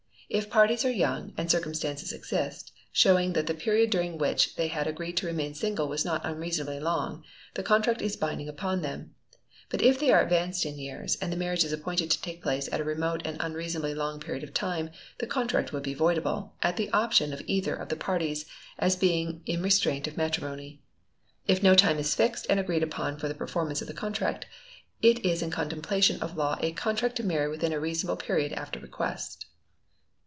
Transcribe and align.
If 0.33 0.49
parties 0.49 0.85
are 0.85 0.91
young, 0.91 1.33
and 1.35 1.51
circumstances 1.51 2.13
exist, 2.13 2.71
showing 2.93 3.33
that 3.33 3.47
the 3.47 3.53
period 3.53 3.89
during 3.89 4.17
which 4.17 4.55
they 4.55 4.67
had 4.69 4.87
agreed 4.87 5.17
to 5.17 5.25
remain 5.25 5.53
single 5.53 5.89
was 5.89 6.05
not 6.05 6.25
unreasonably 6.25 6.79
long, 6.79 7.25
the 7.55 7.63
contract 7.63 8.01
is 8.01 8.15
binding 8.15 8.47
upon 8.47 8.81
them; 8.81 9.13
but 9.69 9.81
if 9.81 9.99
they 9.99 10.09
are 10.09 10.23
advanced 10.23 10.65
in 10.65 10.79
years, 10.79 11.17
and 11.17 11.33
the 11.33 11.35
marriage 11.35 11.65
is 11.65 11.73
appointed 11.73 12.09
to 12.11 12.21
take 12.21 12.41
place 12.41 12.69
at 12.71 12.79
a 12.79 12.85
remote 12.85 13.21
and 13.25 13.35
unreasonably 13.41 13.93
long 13.93 14.21
period 14.21 14.41
of 14.41 14.53
time, 14.53 14.91
the 15.17 15.27
contract 15.27 15.73
would 15.73 15.83
be 15.83 15.93
voidable, 15.93 16.51
at 16.63 16.77
the 16.77 16.89
option 16.91 17.33
of 17.33 17.41
either 17.45 17.75
of 17.75 17.89
the 17.89 17.97
parties, 17.97 18.45
as 18.79 18.95
being 18.95 19.41
in 19.45 19.61
restraint 19.61 20.07
of 20.07 20.15
matrimony. 20.15 20.81
If 21.45 21.61
no 21.61 21.75
time 21.75 21.99
is 21.99 22.15
fixed 22.15 22.47
and 22.49 22.57
agreed 22.57 22.83
upon 22.83 23.17
for 23.19 23.27
the 23.27 23.35
performance 23.35 23.81
of 23.81 23.89
the 23.89 23.93
contract, 23.93 24.45
it 25.01 25.25
is 25.25 25.41
in 25.41 25.51
contemplation 25.51 26.21
of 26.21 26.37
law 26.37 26.55
_a 26.61 26.73
contract 26.73 27.17
to 27.17 27.23
marry 27.25 27.49
within 27.49 27.73
a 27.73 27.81
reasonable 27.81 28.15
period 28.15 28.53
after 28.53 28.79
request. 28.79 29.47